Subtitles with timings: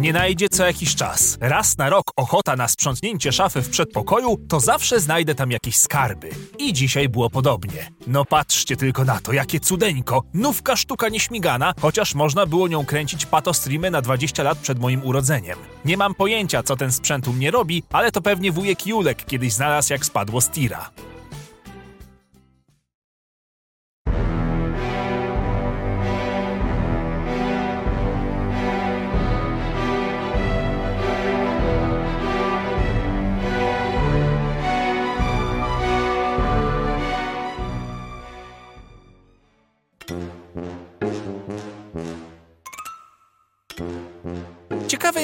[0.00, 1.38] nie najdzie co jakiś czas.
[1.40, 6.30] Raz na rok ochota na sprzątnięcie szafy w przedpokoju, to zawsze znajdę tam jakieś skarby.
[6.58, 7.90] I dzisiaj było podobnie.
[8.06, 10.22] No patrzcie tylko na to, jakie cudeńko.
[10.34, 15.58] Nówka sztuka nieśmigana, chociaż można było nią kręcić patostreamy na 20 lat przed moim urodzeniem.
[15.84, 19.52] Nie mam pojęcia, co ten sprzęt u mnie robi, ale to pewnie wujek Julek kiedyś
[19.52, 20.90] znalazł, jak spadło z tira.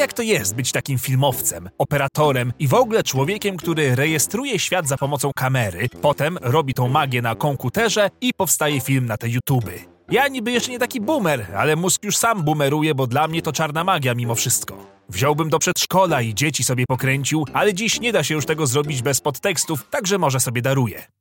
[0.07, 4.97] Jak to jest być takim filmowcem, operatorem i w ogóle człowiekiem, który rejestruje świat za
[4.97, 9.79] pomocą kamery, potem robi tą magię na komputerze i powstaje film na te YouTuby.
[10.11, 13.53] Ja niby jeszcze nie taki boomer, ale mózg już sam boomeruje, bo dla mnie to
[13.53, 14.87] czarna magia mimo wszystko.
[15.09, 19.03] Wziąłbym do przedszkola i dzieci sobie pokręcił, ale dziś nie da się już tego zrobić
[19.03, 21.16] bez podtekstów, także może sobie daruję.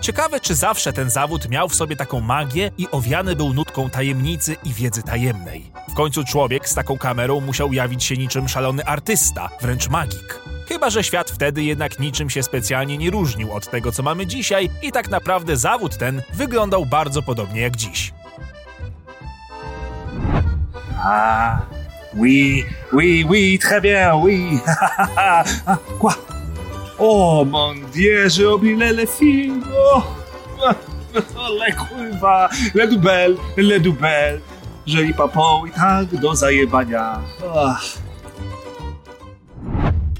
[0.00, 4.56] Ciekawe, czy zawsze ten zawód miał w sobie taką magię i owiany był nutką tajemnicy
[4.64, 5.72] i wiedzy tajemnej.
[5.88, 10.40] W końcu człowiek z taką kamerą musiał jawić się niczym szalony artysta, wręcz magik.
[10.68, 14.70] Chyba, że świat wtedy jednak niczym się specjalnie nie różnił od tego, co mamy dzisiaj
[14.82, 18.12] i tak naprawdę zawód ten wyglądał bardzo podobnie jak dziś.
[21.04, 21.62] Ah,
[22.14, 24.60] oui, oui, oui, très bien, oui.
[26.00, 26.29] Quoi
[27.02, 29.64] Oh mon dieu, j'ai oublié le film.
[31.12, 34.40] Oh, le kurwa, le dubel, le dubel.
[34.86, 37.20] Jeżeli papoł i tak do zajebania.
[37.54, 38.09] Ach.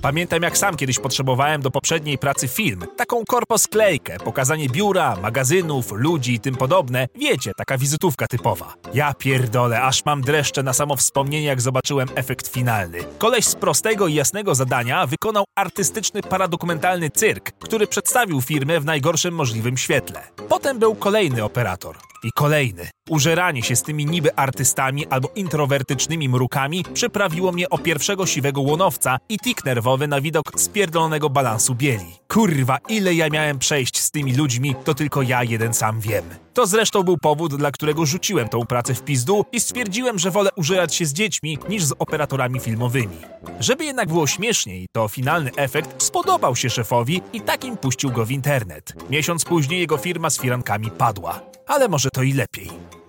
[0.02, 6.34] Pamiętam jak sam kiedyś potrzebowałem do poprzedniej pracy film, taką korposklejkę, pokazanie biura, magazynów, ludzi
[6.34, 7.08] i tym podobne.
[7.14, 8.74] Wiecie, taka wizytówka typowa.
[8.94, 12.98] Ja pierdolę, aż mam dreszcze na samo wspomnienie jak zobaczyłem efekt finalny.
[13.18, 19.34] Koleś z prostego i jasnego zadania wykonał artystyczny paradokumentalny cyrk, który przedstawił firmę w najgorszym
[19.34, 20.22] możliwym świetle.
[20.48, 21.96] Potem był kolejny operator.
[22.24, 22.90] I kolejny.
[23.08, 29.18] Użeranie się z tymi niby artystami albo introwertycznymi mrukami przyprawiło mnie o pierwszego siwego łonowca
[29.28, 32.19] i tik nerwowy na widok spierdolonego balansu bieli.
[32.30, 36.24] Kurwa, ile ja miałem przejść z tymi ludźmi, to tylko ja jeden sam wiem.
[36.54, 40.50] To zresztą był powód, dla którego rzuciłem tą pracę w pizdu i stwierdziłem, że wolę
[40.56, 43.16] użerać się z dziećmi niż z operatorami filmowymi.
[43.60, 48.30] Żeby jednak było śmieszniej, to finalny efekt spodobał się szefowi i takim puścił go w
[48.30, 48.92] internet.
[49.10, 51.40] Miesiąc później jego firma z firankami padła.
[51.66, 52.99] Ale może to i lepiej.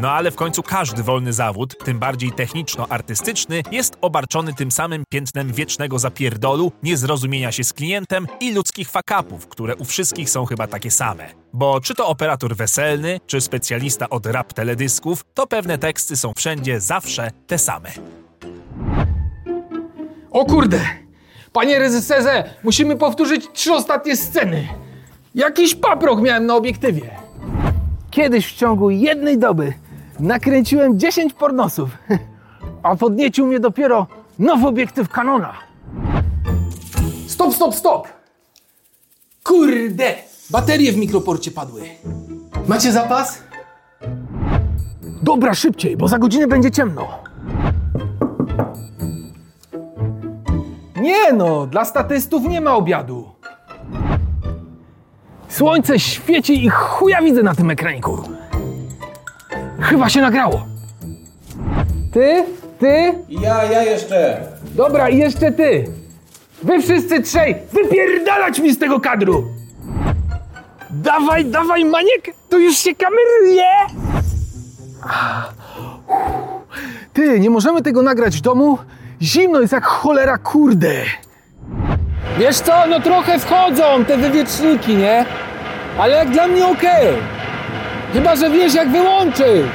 [0.00, 5.52] No ale w końcu każdy wolny zawód, tym bardziej techniczno-artystyczny, jest obarczony tym samym piętnem
[5.52, 10.90] wiecznego zapierdolu, niezrozumienia się z klientem i ludzkich fakapów, które u wszystkich są chyba takie
[10.90, 11.26] same.
[11.52, 16.80] Bo czy to operator weselny, czy specjalista od rap teledysków, to pewne teksty są wszędzie
[16.80, 17.90] zawsze te same.
[20.30, 20.80] O kurde!
[21.52, 24.68] Panie reżyserze, musimy powtórzyć trzy ostatnie sceny.
[25.34, 27.10] Jakiś paprok miałem na obiektywie.
[28.10, 29.72] Kiedyś w ciągu jednej doby
[30.20, 31.90] nakręciłem 10 pornosów,
[32.82, 34.06] a podniecił mnie dopiero
[34.38, 35.54] nowy obiektyw Canona.
[37.26, 38.08] Stop, stop, stop!
[39.44, 40.14] Kurde!
[40.50, 41.82] Baterie w mikroporcie padły.
[42.68, 43.42] Macie zapas?
[45.22, 47.08] Dobra, szybciej, bo za godzinę będzie ciemno.
[51.00, 53.28] Nie no, dla statystów nie ma obiadu.
[55.48, 58.22] Słońce świeci i chuja widzę na tym ekraniku.
[59.82, 60.66] Chyba się nagrało.
[62.12, 62.44] Ty?
[62.78, 63.14] Ty?
[63.28, 64.40] Ja, ja jeszcze.
[64.74, 65.84] Dobra, i jeszcze ty.
[66.62, 69.44] Wy wszyscy trzej, wypierdalać mi z tego kadru!
[70.90, 73.64] Dawaj, dawaj, Maniek, to już się kameruje!
[77.12, 78.78] Ty, nie możemy tego nagrać w domu?
[79.22, 80.92] Zimno jest jak cholera, kurde!
[82.38, 85.24] Wiesz co, no trochę wchodzą te wywieczniki, nie?
[85.98, 87.06] Ale jak dla mnie okej.
[88.12, 89.66] Chyba, że wiesz jak wyłączyć.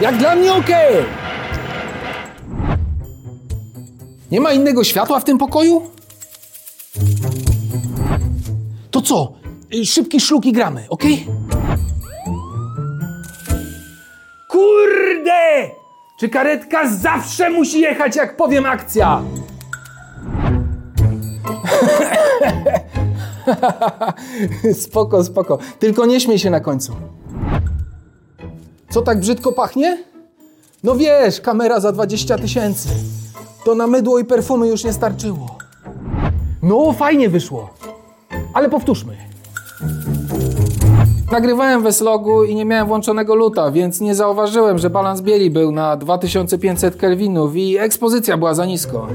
[0.00, 1.04] Jak dla mnie okej.
[4.30, 5.90] Nie ma innego światła w tym pokoju?
[8.90, 9.32] To co?
[9.74, 11.26] Y, Szybki szluk i gramy, okej?
[14.48, 15.70] Kurde!
[16.20, 19.22] Czy karetka zawsze musi jechać, jak powiem akcja?
[24.82, 25.58] spoko, spoko.
[25.78, 26.92] Tylko nie śmiej się na końcu.
[28.90, 29.98] Co tak brzydko pachnie?
[30.84, 32.88] No wiesz, kamera za 20 tysięcy.
[33.64, 35.58] To na mydło i perfumy już nie starczyło.
[36.62, 37.70] No, fajnie wyszło.
[38.54, 39.16] Ale powtórzmy.
[41.32, 45.72] Nagrywałem w S-Logu i nie miałem włączonego luta, więc nie zauważyłem, że balans bieli był
[45.72, 49.06] na 2500 kelwinów i ekspozycja była za nisko.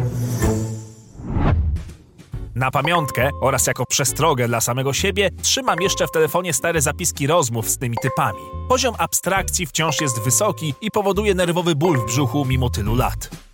[2.55, 7.69] Na pamiątkę oraz jako przestrogę dla samego siebie trzymam jeszcze w telefonie stare zapiski rozmów
[7.69, 8.39] z tymi typami.
[8.69, 13.44] Poziom abstrakcji wciąż jest wysoki i powoduje nerwowy ból w brzuchu mimo tylu lat.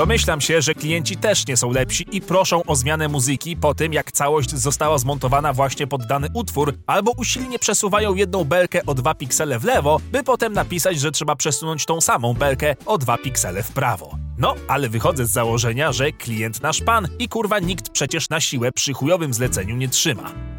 [0.00, 3.92] Domyślam się, że klienci też nie są lepsi i proszą o zmianę muzyki po tym,
[3.92, 9.14] jak całość została zmontowana właśnie pod dany utwór, albo usilnie przesuwają jedną belkę o 2
[9.14, 13.62] piksele w lewo, by potem napisać, że trzeba przesunąć tą samą belkę o 2 piksele
[13.62, 14.18] w prawo.
[14.38, 18.72] No, ale wychodzę z założenia, że klient nasz pan i kurwa nikt przecież na siłę
[18.72, 20.49] przy chujowym zleceniu nie trzyma.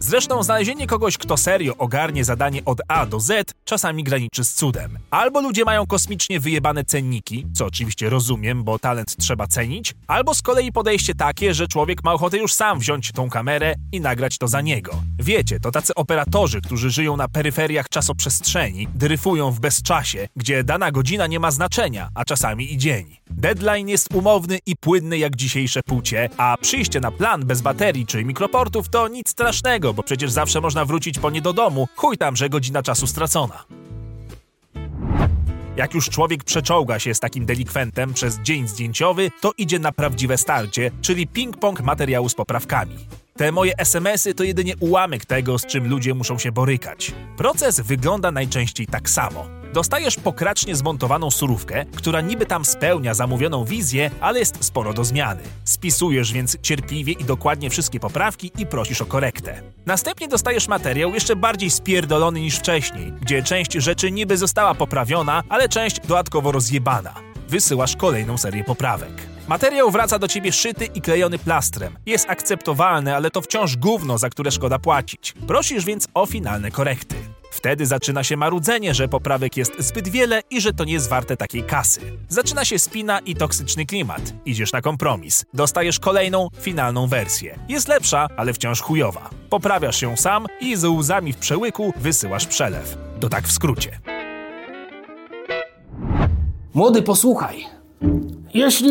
[0.00, 4.98] Zresztą znalezienie kogoś, kto serio ogarnie zadanie od A do Z, czasami graniczy z cudem.
[5.10, 10.42] Albo ludzie mają kosmicznie wyjebane cenniki, co oczywiście rozumiem, bo talent trzeba cenić, albo z
[10.42, 14.48] kolei podejście takie, że człowiek ma ochotę już sam wziąć tą kamerę i nagrać to
[14.48, 15.02] za niego.
[15.18, 21.26] Wiecie, to tacy operatorzy, którzy żyją na peryferiach czasoprzestrzeni, dryfują w bezczasie, gdzie dana godzina
[21.26, 23.16] nie ma znaczenia, a czasami i dzień.
[23.30, 28.24] Deadline jest umowny i płynny jak dzisiejsze płcie, a przyjście na plan bez baterii czy
[28.24, 32.36] mikroportów to nic strasznego, bo przecież zawsze można wrócić po nie do domu, chuj tam,
[32.36, 33.64] że godzina czasu stracona.
[35.76, 40.38] Jak już człowiek przeczołga się z takim delikwentem przez dzień zdjęciowy, to idzie na prawdziwe
[40.38, 42.96] starcie, czyli ping-pong materiału z poprawkami.
[43.36, 47.12] Te moje SMS-y to jedynie ułamek tego, z czym ludzie muszą się borykać.
[47.36, 49.55] Proces wygląda najczęściej tak samo.
[49.76, 55.42] Dostajesz pokracznie zmontowaną surówkę, która niby tam spełnia zamówioną wizję, ale jest sporo do zmiany.
[55.64, 59.62] Spisujesz więc cierpliwie i dokładnie wszystkie poprawki i prosisz o korektę.
[59.86, 65.68] Następnie dostajesz materiał jeszcze bardziej spierdolony niż wcześniej, gdzie część rzeczy niby została poprawiona, ale
[65.68, 67.14] część dodatkowo rozjebana.
[67.48, 69.12] Wysyłasz kolejną serię poprawek.
[69.48, 71.96] Materiał wraca do ciebie szyty i klejony plastrem.
[72.06, 75.34] Jest akceptowalny, ale to wciąż gówno, za które szkoda płacić.
[75.46, 77.16] Prosisz więc o finalne korekty.
[77.50, 81.36] Wtedy zaczyna się marudzenie, że poprawek jest zbyt wiele i że to nie jest warte
[81.36, 82.00] takiej kasy.
[82.28, 84.32] Zaczyna się spina i toksyczny klimat.
[84.44, 85.44] Idziesz na kompromis.
[85.54, 87.58] Dostajesz kolejną, finalną wersję.
[87.68, 89.30] Jest lepsza, ale wciąż chujowa.
[89.50, 92.98] Poprawiasz ją sam i z łzami w przełyku wysyłasz przelew.
[93.20, 94.00] To tak w skrócie.
[96.74, 97.64] Młody, posłuchaj.
[98.54, 98.90] Jeśli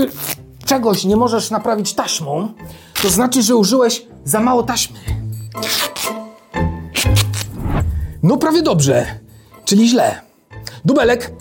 [0.66, 2.54] czegoś nie możesz naprawić taśmą,
[3.02, 5.00] to znaczy, że użyłeś za mało taśmy.
[8.26, 9.06] No prawie dobrze,
[9.66, 10.22] czyli źle.
[10.86, 11.32] Dubelek.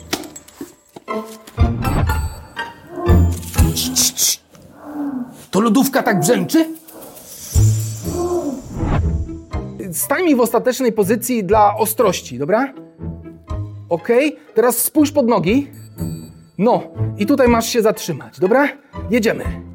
[5.51, 6.69] To lodówka tak brzęczy?
[9.93, 12.75] Stań mi w ostatecznej pozycji dla ostrości, dobra?
[13.89, 15.71] Okej, teraz spójrz pod nogi.
[16.59, 16.83] No,
[17.19, 18.69] i tutaj masz się zatrzymać, dobra?
[19.11, 19.74] Jedziemy.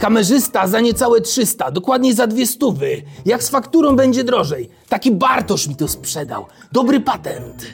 [0.00, 3.02] Kamerzysta za niecałe 300, dokładnie za dwie stówy.
[3.26, 4.70] Jak z fakturą będzie drożej.
[4.88, 6.46] Taki Bartosz mi to sprzedał.
[6.72, 7.66] Dobry patent.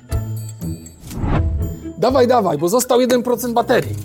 [1.98, 3.96] Dawaj, dawaj, bo został 1% baterii.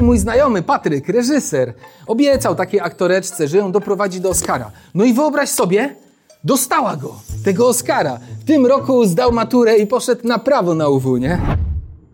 [0.00, 1.74] Mój znajomy Patryk, reżyser,
[2.06, 4.70] obiecał takiej aktoreczce, że ją doprowadzi do Oscara.
[4.94, 5.96] No i wyobraź sobie,
[6.44, 7.14] dostała go,
[7.44, 8.18] tego Oscara.
[8.40, 11.40] W tym roku zdał maturę i poszedł na prawo na UW, nie?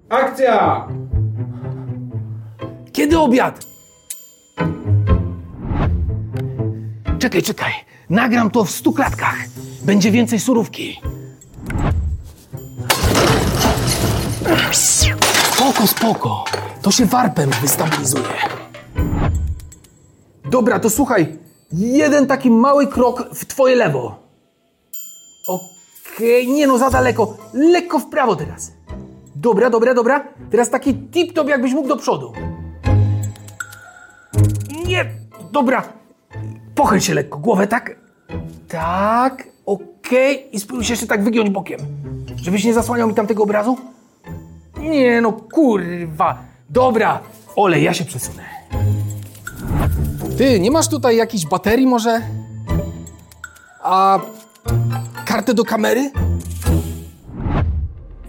[0.09, 0.89] Akcja!
[2.93, 3.68] Kiedy obiad?
[7.19, 7.73] Czekaj, czekaj.
[8.11, 9.37] Nagram to w stu klatkach.
[9.83, 11.01] Będzie więcej surówki.
[14.73, 16.45] Spoko, spoko.
[16.83, 18.25] To się warpem wystabilizuje.
[20.45, 21.39] Dobra, to słuchaj.
[21.73, 24.17] Jeden taki mały krok w twoje lewo.
[25.49, 27.37] Okej, nie no, za daleko.
[27.55, 28.73] Lekko w prawo teraz.
[29.37, 30.25] Dobra, dobra, dobra.
[30.51, 32.33] Teraz taki tip-top, jakbyś mógł do przodu.
[34.87, 35.11] Nie,
[35.53, 35.99] dobra.
[36.79, 37.97] Pochyl się lekko, głowę tak.
[38.69, 40.57] Tak, okej.
[40.57, 41.81] I spróbuj się jeszcze tak wygiąć bokiem.
[42.37, 43.79] Żebyś nie zasłaniał mi tamtego obrazu.
[44.81, 46.39] Nie no, kurwa.
[46.71, 47.21] Dobra,
[47.57, 48.43] olej, ja się przesunę.
[50.39, 52.21] Ty, nie masz tutaj jakiejś baterii może?
[53.83, 54.21] A
[55.25, 56.11] kartę do kamery?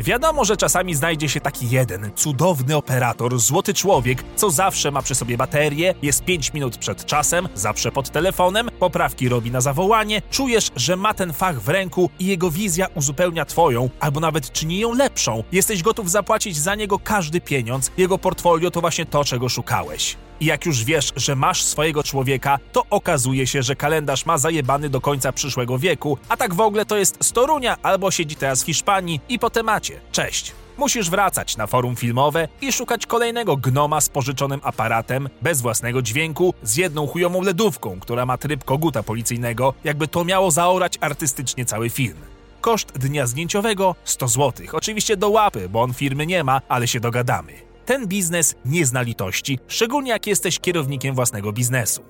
[0.10, 5.16] Wiadomo, że czasami znajdzie się taki jeden cudowny operator, złoty człowiek, co zawsze ma przy
[5.16, 10.72] sobie baterię, jest 5 minut przed czasem, zawsze pod telefonem, poprawki robi na zawołanie, czujesz,
[10.76, 14.94] że ma ten fach w ręku i jego wizja uzupełnia twoją, albo nawet czyni ją
[14.94, 15.44] lepszą.
[15.52, 20.18] Jesteś gotów zapłacić za niego każdy pieniądz, jego portfolio to właśnie to, czego szukałeś.
[20.40, 24.90] I jak już wiesz, że masz swojego człowieka, to okazuje się, że kalendarz ma zajebany
[24.90, 28.64] do końca przyszłego wieku, a tak w ogóle to jest z Torunia albo siedzi teraz
[28.64, 30.00] w Hiszpanii i po temacie.
[30.12, 30.54] Cześć!
[30.78, 36.54] Musisz wracać na forum filmowe i szukać kolejnego gnoma z pożyczonym aparatem, bez własnego dźwięku,
[36.64, 41.90] z jedną chujową ledówką, która ma tryb koguta policyjnego, jakby to miało zaorać artystycznie cały
[41.90, 42.18] film.
[42.62, 44.68] Koszt dnia zdjęciowego 100 zł.
[44.72, 47.69] Oczywiście do łapy, bo on firmy nie ma, ale się dogadamy.
[47.90, 52.04] Ten biznes nie zna litości, szczególnie jak jesteś kierownikiem własnego biznesu.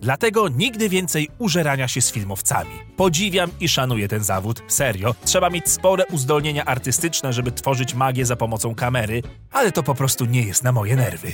[0.00, 2.70] Dlatego nigdy więcej użerania się z filmowcami.
[2.96, 5.14] Podziwiam i szanuję ten zawód, serio.
[5.24, 9.22] Trzeba mieć spore uzdolnienia artystyczne, żeby tworzyć magię za pomocą kamery,
[9.52, 11.28] ale to po prostu nie jest na moje nerwy.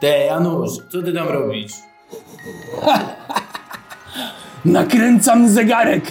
[0.00, 1.89] Te, Janusz, co ty tam robisz?
[4.64, 6.04] Nakręcam zegarek.